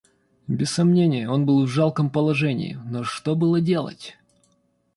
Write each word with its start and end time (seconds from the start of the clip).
Без 0.47 0.71
сомнения, 0.71 1.29
он 1.29 1.45
был 1.45 1.63
в 1.63 1.67
жалком 1.69 2.09
положении, 2.09 2.75
но 2.89 3.03
что 3.03 3.35
было 3.35 3.61
делать? 3.61 4.17